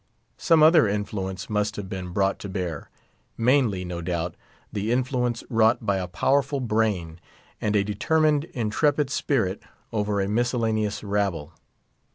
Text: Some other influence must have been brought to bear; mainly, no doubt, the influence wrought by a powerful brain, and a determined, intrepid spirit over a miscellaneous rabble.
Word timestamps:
Some 0.39 0.63
other 0.63 0.87
influence 0.87 1.47
must 1.47 1.75
have 1.75 1.87
been 1.87 2.09
brought 2.09 2.39
to 2.39 2.49
bear; 2.49 2.89
mainly, 3.37 3.85
no 3.85 4.01
doubt, 4.01 4.33
the 4.73 4.91
influence 4.91 5.43
wrought 5.47 5.85
by 5.85 5.97
a 5.97 6.07
powerful 6.07 6.59
brain, 6.59 7.19
and 7.61 7.75
a 7.75 7.83
determined, 7.83 8.45
intrepid 8.45 9.11
spirit 9.11 9.61
over 9.93 10.19
a 10.19 10.27
miscellaneous 10.27 11.03
rabble. 11.03 11.53